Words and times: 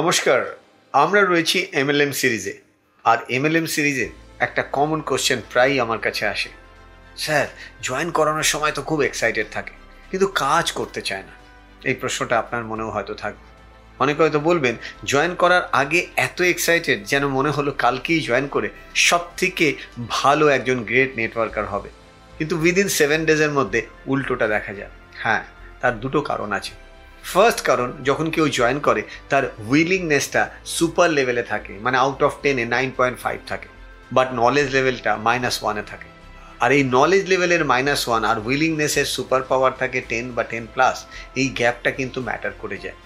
নমস্কার, 0.00 0.40
আমরা 0.94 1.20
রয়েছি 1.22 1.58
এমএলএম 1.80 2.12
সিরিজে। 2.20 2.54
আর 3.04 3.18
এমএলএম 3.36 3.66
সিরিজে 3.74 4.06
একটা 4.46 4.62
কমন 4.76 5.00
কোশ্চেন 5.08 5.40
প্রায়ই 5.52 5.78
আমার 5.84 6.00
কাছে 6.06 6.24
আসে। 6.34 6.50
স্যার 7.22 7.46
জয়েন 7.86 8.08
করানোর 8.18 8.48
সময় 8.52 8.74
তো 8.76 8.82
খুব 8.88 8.98
এক্সাইটেড 9.08 9.46
থাকে, 9.56 9.74
কিন্তু 10.10 10.26
কাজ 10.42 10.66
করতে 10.78 11.00
চায় 11.08 11.24
না। 11.28 11.34
এই 11.88 11.96
প্রশ্নটা 12.00 12.34
আপনার 12.42 12.62
মনেও 12.70 12.90
হয়তো 12.94 13.14
থাকবে। 13.22 13.44
অনেকে 14.02 14.20
হয়তো 14.24 14.40
বলবেন 14.48 14.74
জয়েন 15.10 15.32
করার 15.42 15.62
আগে 15.82 16.00
এত 16.26 16.38
এক্সাইটেড 16.52 16.98
যেন 17.12 17.24
মনে 17.36 17.50
হলো 17.56 17.70
কালকেই 17.84 18.20
জয়েন 18.28 18.46
করে 18.54 18.68
সব 19.08 19.22
থেকে 19.40 19.66
ভালো 20.18 20.44
একজন 20.56 20.78
গ্রেট 20.88 21.10
নেটওয়ার্কার 21.20 21.66
হবে। 21.72 21.90
কিন্তু 22.38 22.54
উইদিন 22.62 22.88
সেভেন 22.98 23.20
ডেজের 23.28 23.52
মধ্যে 23.58 23.80
উল্টোটা 24.12 24.46
দেখা 24.54 24.72
যায় 24.78 24.92
হ্যাঁ 25.22 25.42
তার 25.80 25.94
দুটো 26.02 26.18
কারণ 26.30 26.50
আছে। 26.60 26.72
ফার্স্ট 27.24 27.60
কারণ, 27.64 27.88
যখন 28.04 28.30
কেউ 28.30 28.48
জয়েন 28.48 28.78
করে, 28.80 29.02
তার 29.30 29.44
উইলিংনেসটা 29.68 30.42
সুপার 30.64 31.10
লেভেলে 31.10 31.42
থাকে 31.42 31.72
মানে 31.80 31.96
আউট 31.98 32.22
অফ 32.22 32.32
টেনে 32.42 32.64
নাইন 32.64 32.88
পয়েন্ট 32.96 33.18
ফাইভ 33.18 33.38
থাকে 33.46 33.68
বাট 34.12 34.28
নলেজ 34.32 34.68
লেভেলটা 34.76 35.16
মাইনাস 35.16 35.56
ওয়ানে 35.62 35.82
থাকে। 35.82 36.08
আর 36.60 36.70
এই 36.72 36.82
নলেজ 36.84 37.24
লেভেলের 37.28 37.64
মাইনাস 37.64 38.08
ওয়ান 38.08 38.24
আর 38.24 38.38
উইলিংনেসের 38.46 39.04
সুপার 39.04 39.42
পাওয়ার 39.42 39.72
থাকে 39.78 40.00
টেন 40.10 40.24
বা 40.36 40.42
টেন 40.42 40.64
প্লাস 40.74 40.96
এই 41.36 41.48
গ্যাপটা 41.48 41.90
কিন্তু 41.90 42.18
ম্যাটার 42.20 42.52
করে 42.62 42.78
যায়। 42.84 42.98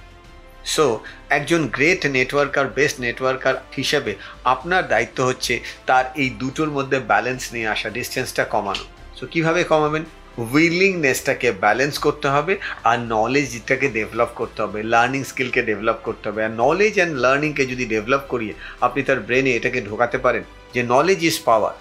সো 0.74 1.00
একজন 1.28 1.68
গ্রেট 1.68 2.06
নেটওয়ার্কার 2.06 2.66
বেস্ট 2.68 2.96
নেটওয়ার্কার 3.00 3.54
হিসাবে 3.76 4.14
আপনার 4.44 4.88
দায়িত্ব 4.88 5.18
হচ্ছে 5.24 5.60
তার 5.86 6.04
এই 6.16 6.30
দুটোর 6.30 6.70
মধ্যে 6.70 6.98
ব্যালেন্স 7.10 7.42
নিয়ে 7.52 7.68
আসা 7.68 7.88
ডিস্টেন্সটা 7.90 8.44
কমানো। 8.44 8.84
সো 9.18 9.26
কীভাবে 9.26 9.60
কমাবেন? 9.64 10.04
উইলিংনেসটাকে 10.52 11.48
ব্যালেন্স 11.62 11.94
করতে 12.06 12.28
হবে 12.34 12.54
আর 12.90 12.98
নলেজটাকে 13.14 13.86
ডেভেলপ 13.98 14.30
করতে 14.40 14.58
হবে 14.64 14.78
লার্নিং 14.92 15.22
স্কিলকে 15.30 15.60
ডেভেলপ 15.70 15.98
করতে 16.06 16.24
হবে। 16.28 16.40
আর 16.46 16.52
নলেজ 16.62 16.94
অ্যান্ড 16.98 17.14
লার্নিংকে 17.24 17.64
যদি 17.72 17.84
ডেভেলপ 17.94 18.22
করিয়ে 18.32 18.54
আপনি 18.86 19.00
তার 19.08 19.20
ব্রেনে 19.26 19.50
এটাকে 19.58 19.80
ঢোকাতে 19.88 20.18
পারেন 20.24 20.42
যে 20.74 20.80
knowledge 20.94 21.20
is 21.30 21.36
power 21.48 21.74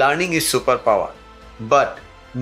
learning 0.00 0.28
is 0.38 0.44
super 0.52 0.78
power 0.88 1.12
but 1.72 1.90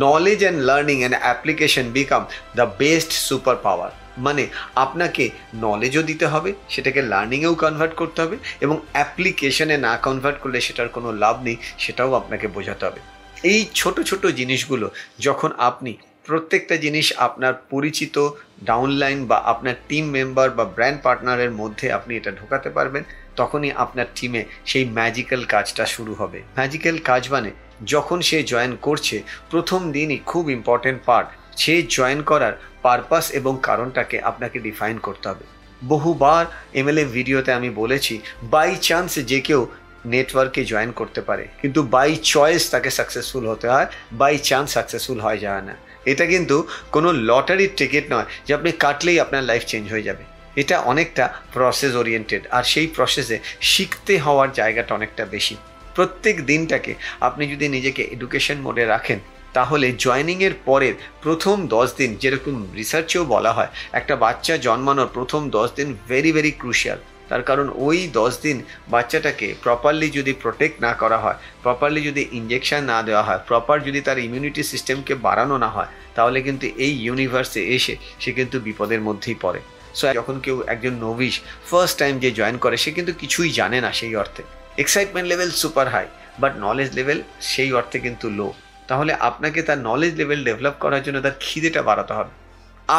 knowledge 0.06 0.40
and 0.44 0.60
learning 0.68 0.96
and 1.00 1.16
application 1.24 1.86
become 1.98 2.22
the 2.58 2.66
best 2.82 3.10
super 3.28 3.56
power 3.66 3.92
মানে 4.26 4.44
আপনাকে 4.84 5.24
নলেজও 5.66 6.02
দিতে 6.02 6.26
হবে, 6.32 6.50
সেটাকে 6.68 7.00
লার্নিংয়েও 7.12 7.54
কনভার্ট 7.54 7.94
করতে 8.00 8.18
হবে 8.24 8.36
এবং 8.64 8.76
অ্যাপ্লিকেশনে 8.92 9.76
না 9.86 9.92
কনভার্ট 10.06 10.38
করলে 10.42 10.58
সেটার 10.66 10.88
কোনো 10.88 11.08
লাভ 11.22 11.36
নেই, 11.46 11.56
সেটাও 11.78 12.10
আপনাকে 12.14 12.46
বোঝাতে 12.56 12.82
হবে। 12.86 13.00
এই 13.42 13.66
ছোট 13.74 14.00
ছোট 14.00 14.26
জিনিসগুলো 14.26 14.90
যখন 15.20 15.52
আপনি 15.58 15.98
প্রত্যেকটা 16.24 16.76
জিনিস 16.76 17.12
আপনার 17.16 17.54
পরিচিত 17.70 18.16
ডাউনলাইন 18.62 19.26
বা 19.26 19.36
আপনার 19.36 19.74
টিম 19.88 20.04
মেম্বার 20.10 20.50
বা 20.50 20.64
ব্র্যান্ড 20.64 21.02
পার্টনারের 21.02 21.50
মধ্যে 21.50 21.92
আপনি 21.92 22.16
এটা 22.16 22.30
ঢোকাতে 22.30 22.70
পারবেন, 22.70 23.02
তখনই 23.36 23.72
আপনার 23.72 24.06
টিমে 24.14 24.44
সেই 24.66 24.84
ম্যাজিক্যাল 24.84 25.44
কাজটা 25.44 25.86
শুরু 25.86 26.14
হবে। 26.14 26.42
ম্যাজিক্যাল 26.56 26.98
কাজ 26.98 27.30
মানে 27.30 27.50
যখন 27.84 28.20
সে 28.20 28.42
জয়েন 28.42 28.76
করছে, 28.76 29.22
প্রথম 29.50 29.92
দিনই 29.92 30.18
খুব 30.26 30.50
ইম্পর্টেন্ট 30.50 31.02
পার্ট 31.04 31.28
সে 31.56 31.82
জয়েন 31.82 32.22
করার 32.22 32.54
পারপাস 32.82 33.30
এবং 33.30 33.58
কারণটাকে 33.62 34.20
আপনাকে 34.20 34.58
ডিফাইন 34.58 34.98
করতে 34.98 35.28
হবে। 35.28 35.44
বহুবার 35.82 36.46
এমএলএ 36.74 37.04
ভিডিওতে 37.04 37.52
আমি 37.52 37.70
বলেছি 37.70 38.20
বাই 38.50 38.76
চান্স 38.76 39.18
যে 39.18 39.40
কেউ 39.40 39.66
নেটওয়ার্কে 40.12 40.62
জয়েন 40.64 40.90
করতে 40.92 41.20
পারে। 41.28 41.44
কিন্তু 41.62 41.80
বাই 41.94 42.10
চয়েস 42.34 42.62
তাকে 42.70 42.90
সাকসেসফুল 42.98 43.44
হতে 43.48 43.66
হয় 43.68 43.88
বাই 44.12 44.34
চান্স 44.38 44.68
সাকসেসফুল 44.76 45.18
হয় 45.20 45.38
যায় 45.38 45.64
না। 45.68 45.74
এটা 46.12 46.24
কিন্তু 46.26 46.56
কোনো 46.92 47.08
লটারির 47.12 47.72
টিকিট 47.76 48.04
নয় 48.10 48.28
যে 48.46 48.54
আপনি 48.54 48.70
কাটলেই 48.84 49.20
আপনার 49.20 49.42
লাইফ 49.44 49.62
চেঞ্জ 49.66 49.84
হয়ে 49.92 50.02
যাবে। 50.02 50.24
এটা 50.56 50.76
অনেকটা 50.92 51.24
প্রসেস 51.52 51.94
ওরিয়েন্টেড 51.94 52.42
আর 52.50 52.64
সেই 52.72 52.86
প্রসেসে 52.86 53.36
শিখতে 53.60 54.14
হওয়ার 54.18 54.48
জায়গাটা 54.52 54.92
অনেকটা 54.94 55.24
বেশি। 55.24 55.56
প্রত্যেক 55.94 56.36
দিনটাকে 56.46 56.94
আপনি 57.20 57.44
যদি 57.52 57.66
নিজেকে 57.68 58.02
এডুকেশন 58.02 58.58
মোডে 58.58 58.84
রাখেন, 58.84 59.18
তাহলে 59.52 59.86
জয়নিংয়ের 59.98 60.54
পরের 60.64 60.94
প্রথম 61.22 61.56
দশ 61.66 61.88
দিন, 61.96 62.10
যেরকম 62.20 62.54
রিসার্চেও 62.74 63.24
বলা 63.24 63.52
হয়, 63.52 63.70
একটা 63.92 64.16
বাচ্চা 64.16 64.54
জন্মানোর 64.56 65.08
প্রথম 65.14 65.50
দশ 65.50 65.68
দিন 65.76 65.88
ভেরি 66.08 66.30
ভেরি 66.32 66.50
ক্রুশিয়াল 66.50 66.98
তার 67.30 67.42
কারণ 67.48 67.66
ওই 67.86 67.98
দশ 68.18 68.32
দিন 68.46 68.56
বাচ্চাটাকে 68.94 69.48
প্রপারলি 69.64 70.08
যদি 70.18 70.32
প্রোটেক্ট 70.42 70.76
না 70.86 70.92
করা 71.02 71.18
হয় 71.24 71.38
প্রপারলি 71.64 72.00
যদি 72.08 72.22
ইঞ্জেকশন 72.38 72.82
না 72.92 72.98
দেওয়া 73.08 73.24
হয় 73.28 73.40
প্রপার 73.48 73.76
যদি 73.86 74.00
তার 74.06 74.18
ইমিউনিটি 74.26 74.62
সিস্টেমকে 74.72 75.14
বাড়ানো 75.26 75.56
না 75.64 75.68
হয়, 75.76 75.90
তাহলে 76.16 76.38
কিন্তু 76.46 76.66
এই 76.84 76.92
ইউনিভার্সে 77.06 77.60
এসে 77.76 77.94
সে 78.22 78.30
কিন্তু 78.38 78.56
বিপদের 78.66 79.00
মধ্যেই 79.08 79.36
পড়ে। 79.44 79.60
সো 79.98 80.04
যখন 80.18 80.36
কেউ 80.44 80.56
একজন 80.74 80.94
নভিশ 81.06 81.34
ফার্স্ট 81.70 81.96
টাইম 82.00 82.14
যে 82.24 82.30
জয়েন 82.38 82.56
করে, 82.64 82.76
সে 82.84 82.90
কিন্তু 82.96 83.12
কিছুই 83.22 83.50
জানে 83.58 83.78
না 83.84 83.90
সেই 83.98 84.14
অর্থে। 84.22 84.42
Excitement 84.82 85.26
level 85.32 85.50
super 85.60 85.86
high 85.94 86.06
but 86.42 86.52
knowledge 86.66 86.90
level 86.98 87.18
সেই 87.52 87.70
অর্থে 87.78 87.98
কিন্তু 88.06 88.26
লো 88.38 88.48
তাহলে 88.88 89.12
আপনাকে 89.28 89.60
তার 89.68 89.78
নলেজ 89.88 90.12
লেভেল 90.20 90.40
ডেভেলপ 90.48 90.74
করার 90.84 91.02
জন্য 91.06 91.18
তার 91.26 91.36
খিদেটা 91.44 91.80
বাড়াতে 91.88 92.12
হবে। 92.18 92.32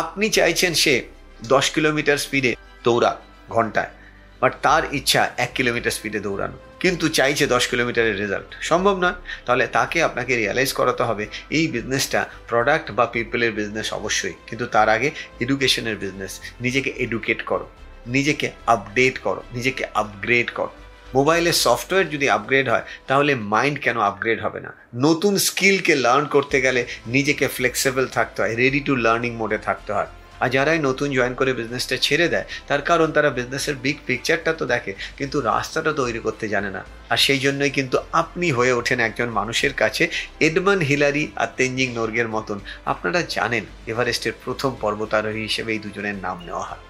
আপনি 0.02 0.26
চাইছেন 0.38 0.72
সে 0.84 0.94
দশ 1.54 1.66
কিলোমিটার 1.76 2.18
স্পিডে 2.26 2.52
দৌড়া 2.86 3.12
ঘন্টায়। 3.56 3.92
বাট 4.40 4.54
তার 4.62 4.84
ইচ্ছা 4.92 5.32
এক 5.38 5.50
কিলোমিটার 5.56 5.92
স্পিডে 5.92 6.20
দৌড়ানো। 6.20 6.54
কিন্তু 6.80 7.10
চাইছে 7.10 7.48
দশ 7.48 7.68
কিলোমিটারের 7.68 8.20
রেজাল্ট 8.20 8.56
সম্ভব 8.62 8.98
নয়। 8.98 9.14
তাহলে 9.46 9.68
তাকে 9.68 10.04
আপনাকে 10.04 10.36
রিয়ালাইজ 10.36 10.74
করাতে 10.74 11.04
হবে, 11.04 11.28
এই 11.50 11.68
বিজনেসটা 11.68 12.30
প্রোডাক্ট 12.48 12.92
বা 12.92 13.06
পিপলের 13.06 13.52
বিজনেস 13.52 13.94
অবশ্যই। 13.94 14.34
কিন্তু 14.48 14.66
তার 14.66 14.90
আগে 14.90 15.12
এডুকেশনের 15.40 15.96
বিজনেস 15.96 16.40
নিজেকে 16.62 16.94
এডুকেট 16.98 17.42
করো। 17.42 17.70
নিজেকে 18.08 18.52
আপডেট 18.66 19.20
করো। 19.20 19.44
নিজেকে 19.54 19.86
আপগ্রেড 19.94 20.52
করো। 20.52 20.70
মোবাইলের 21.16 21.54
সফটওয়্যার 21.54 22.10
যদি 22.10 22.30
আপগ্রেড 22.30 22.70
হয়, 22.70 22.82
তাহলে 23.08 23.36
মাইন্ড 23.36 23.80
কেন 23.80 24.00
আপগ্রেড 24.00 24.42
হবে 24.42 24.60
না? 24.60 24.74
নতুন 24.96 25.38
স্কিলকে 25.38 25.96
লার্ন 25.96 26.26
করতে 26.26 26.62
গেলে 26.62 26.86
নিজেকে 27.08 27.48
ফ্লেক্সিবল 27.48 28.08
থাকতে 28.08 28.42
হয় 28.42 28.56
রেডি 28.56 28.80
টু 28.80 28.96
লার্নিং 28.96 29.36
মোডে 29.36 29.58
থাকতে 29.58 29.94
হয়। 29.94 30.08
আর 30.44 30.50
যারাই 30.56 30.80
নতুন 30.88 31.08
জয়েন 31.18 31.34
করে 31.40 31.52
বিজনেসটা 31.60 31.96
ছেড়ে 32.06 32.28
দেয়, 32.34 32.46
তার 32.68 32.82
কারণ 32.90 33.08
তারা 33.16 33.30
বিজনেসের 33.38 33.76
বিগ 33.84 33.98
পিকচারটা 34.08 34.52
তো 34.60 34.64
দেখে, 34.74 34.92
কিন্তু 35.18 35.38
রাস্তাটা 35.52 35.92
তৈরি 36.00 36.20
করতে 36.26 36.46
জানে 36.54 36.70
না। 36.76 36.82
আর 37.14 37.20
সেই 37.26 37.40
জন্যই 37.46 37.72
কিন্তু 37.78 37.98
আপনি 38.22 38.48
হয়ে 38.52 38.74
ওঠেন 38.80 39.00
একজন 39.00 39.30
মানুষের 39.40 39.74
কাছে 39.74 40.04
এডমান 40.48 40.80
হিলারি 40.90 41.24
আর 41.42 41.50
তেঞ্জিং 41.58 41.90
নর্গের 41.98 42.28
মতন। 42.36 42.58
আপনারা 42.86 43.20
জানেন 43.36 43.64
এভারেস্টের 43.92 44.34
প্রথম 44.44 44.72
পর্বতারোহী 44.84 45.42
হিসেবে 45.50 45.70
এই 45.76 45.82
দুজনের 45.86 46.18
নাম 46.26 46.38
নেওয়া 46.48 46.66
হয়। 46.70 46.84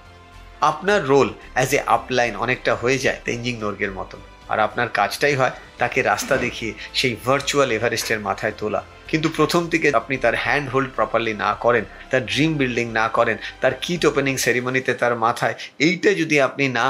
আপনার 0.61 0.99
রোল 1.11 1.29
অ্যাজ 1.55 1.71
এ 1.77 1.79
আপলাইন 1.95 2.33
অনেকটা 2.43 2.71
হয়ে 2.75 2.97
যায় 3.05 3.19
তেঞ্জিং 3.25 3.55
নর্গের 3.63 3.91
মতন। 3.99 4.21
আর 4.49 4.59
আপনার 4.59 4.89
কাজটাই 4.89 5.35
হয় 5.35 5.53
তাকে 5.77 6.01
রাস্তা 6.01 6.37
দেখিয়ে 6.37 6.73
সেই 6.93 7.15
ভার্চুয়াল 7.25 7.69
এভারেস্টের 7.71 8.19
মাথায় 8.19 8.55
তোলা। 8.57 8.81
কিন্তু 9.07 9.29
প্রথম 9.29 9.61
থেকে 9.69 9.87
আপনি 9.91 10.17
তার 10.17 10.35
হ্যান্ড 10.35 10.69
হোল্ড 10.69 10.89
প্রপারলি 10.95 11.33
না 11.33 11.51
করেন, 11.53 11.85
তার 12.11 12.25
ড্রিম 12.25 12.51
বিল্ডিং 12.57 12.87
না 12.91 13.07
করেন, 13.07 13.37
তার 13.61 13.73
কিট 13.81 14.01
ওপেনিং 14.05 14.37
সেরিমনিতে 14.37 14.93
তার 14.93 15.13
মাথায় 15.15 15.55
এইটা 15.79 16.09
যদি 16.13 16.35
আপনি 16.41 16.67
না 16.79 16.87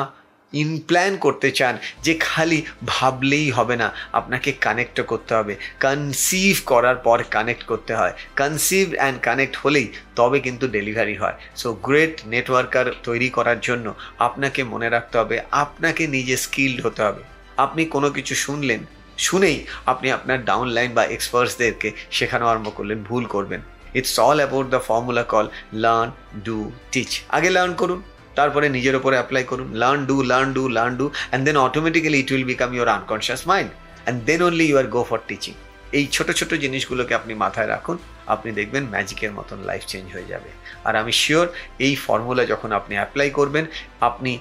ইনপ্ল্যান 0.53 1.17
করতে 1.17 1.51
চান 1.51 1.77
যে 2.03 2.13
খালি 2.19 2.59
ভাবলেই 2.85 3.51
হবে 3.51 3.75
না, 3.75 3.87
আপনাকে 4.11 4.49
কানেক্ট 4.51 4.97
করতে 5.01 5.31
হবে। 5.35 5.53
কনসিভ 5.79 6.53
করার 6.65 6.95
পর 6.95 7.17
কানেক্ট 7.35 7.63
করতে 7.65 7.93
হয়। 7.95 8.13
কনসিভ 8.37 8.85
অ্যান্ড 8.93 9.17
কানেক্ট 9.21 9.55
হলেই 9.63 9.87
তবে 10.15 10.39
কিন্তু 10.39 10.67
ডেলিভারি 10.67 11.15
হয়। 11.15 11.37
সো 11.55 11.67
গ্রেট 11.73 12.15
নেটওয়ার্কার 12.25 12.87
তৈরি 13.03 13.29
করার 13.29 13.59
জন্য 13.59 13.95
আপনাকে 14.19 14.61
মনে 14.63 14.87
রাখতে 14.89 15.15
হবে, 15.17 15.35
আপনাকে 15.63 16.07
নিজে 16.07 16.35
স্কিল্ড 16.37 16.77
হতে 16.85 17.01
হবে। 17.03 17.36
আপনি 17.63 17.81
কোনো 17.95 18.07
কিছু 18.17 18.33
শুনলেন, 18.45 18.81
শুনেই 19.27 19.57
আপনি 19.91 20.07
আপনার 20.17 20.39
ডাউনলাইন 20.49 20.89
বা 20.97 21.03
এক্সপার্টসদেরকে 21.15 21.89
শেখানো 22.17 22.45
আরম্ভ 22.51 22.67
করলেন, 22.77 22.99
ভুল 23.09 23.23
করবেন। 23.35 23.61
It's 23.99 24.15
all 24.27 24.37
about 24.41 24.67
the 24.73 24.81
formula 24.87 25.23
call 25.33 25.45
learn 25.83 26.09
do 26.47 26.57
teach 26.93 27.11
আগে 27.37 27.49
লার্ন 27.55 27.73
করুন, 27.81 27.99
তারপরে 28.37 28.65
নিজের 28.75 28.95
ওপরে 28.99 29.15
অ্যাপ্লাই 29.19 29.43
করুন। 29.51 29.67
Learn 29.81 30.01
do 30.09 30.15
learn 30.31 30.49
do 30.57 30.63
learn 30.77 30.93
do 30.99 31.05
and 31.13 31.43
then 31.47 31.57
automatically 31.67 32.17
it 32.23 32.29
will 32.33 32.45
become 32.51 32.69
your 32.75 32.89
unconscious 32.97 33.41
mind 33.51 33.69
and 34.03 34.17
then 34.27 34.39
only 34.47 34.65
you 34.69 34.75
are 34.81 34.87
go 34.95 35.01
for 35.09 35.19
teaching 35.29 35.53
এই 35.97 36.05
ছোট 36.15 36.27
ছোট 36.39 36.51
জিনিসগুলোকে 36.53 37.13
আপনি 37.19 37.33
মাথায় 37.43 37.69
রাখুন, 37.75 37.97
আপনি 38.27 38.49
দেখবেন 38.59 38.83
ম্যাজিকের 38.93 39.31
মতন 39.37 39.59
লাইফ 39.69 39.83
চেঞ্জ 39.91 40.07
হয়ে 40.15 40.31
যাবে। 40.33 40.49
আর 40.87 40.93
আমি 41.01 41.13
শিওর 41.21 41.47
এই 41.85 41.93
ফর্মুলা 42.05 42.43
যখন 42.45 42.69
আপনি 42.79 42.93
অ্যাপ্লাই 42.99 43.29
করবেন, 43.29 43.65
আপনি 44.09 44.31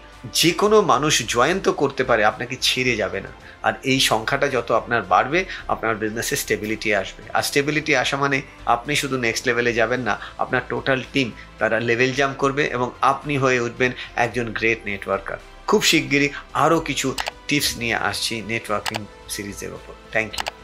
যে 0.40 0.50
কোনো 0.60 0.76
মানুষ 0.92 1.14
জয়েন 1.34 1.58
তো 1.66 1.70
করতে 1.72 2.02
পারে, 2.04 2.22
আপনাকে 2.24 2.54
ছেড়ে 2.66 2.94
যাবে 2.96 3.20
না। 3.26 3.30
আর 3.66 3.74
এই 3.92 4.00
সংখ্যাটা 4.10 4.48
যত 4.56 4.68
আপনার 4.80 5.02
বাড়বে, 5.12 5.40
আপনার 5.68 5.94
বিজনেসে 6.00 6.36
স্টেবিলিটি 6.42 6.88
আসবে। 7.02 7.22
আর 7.36 7.42
স্টেবিলিটি 7.48 7.92
আসা 8.02 8.16
মানে 8.16 8.38
আপনি 8.66 8.92
শুধু 9.02 9.16
নেক্সট 9.24 9.42
লেভেলে 9.48 9.72
যাবেন 9.80 10.00
না, 10.08 10.14
আপনার 10.38 10.62
টোটাল 10.72 11.00
টিম 11.12 11.28
তারা 11.60 11.76
লেভেল 11.88 12.10
জাম্প 12.18 12.36
করবে 12.42 12.62
এবং 12.76 12.88
আপনি 13.12 13.34
হয়ে 13.42 13.60
উঠবেন 13.66 13.90
একজন 14.24 14.46
গ্রেট 14.58 14.80
নেটওয়ার্কার 14.88 15.38
খুব 15.70 15.80
শিগগিরই 15.90 16.28
আরও 16.64 16.78
কিছু 16.88 17.08
টিপস 17.48 17.70
নিয়ে 17.80 17.96
আসছি 18.08 18.34
নেটওয়ার্কিং 18.50 18.98
সিরিজের 19.34 19.72
ওপর। 19.78 19.94
Thank 20.14 20.30
you 20.34 20.55